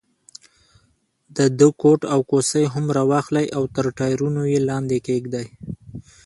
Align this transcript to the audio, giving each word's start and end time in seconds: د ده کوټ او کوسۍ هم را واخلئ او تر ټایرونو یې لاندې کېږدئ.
د 1.35 1.37
ده 1.57 1.67
کوټ 1.81 2.01
او 2.13 2.19
کوسۍ 2.29 2.65
هم 2.73 2.85
را 2.95 3.03
واخلئ 3.11 3.47
او 3.57 3.63
تر 3.75 3.85
ټایرونو 3.97 4.43
یې 4.51 4.59
لاندې 4.69 4.97
کېږدئ. 5.07 5.47